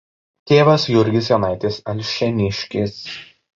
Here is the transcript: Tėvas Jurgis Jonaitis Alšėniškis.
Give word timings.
Tėvas 0.51 0.85
Jurgis 0.91 1.29
Jonaitis 1.33 1.79
Alšėniškis. 1.95 2.99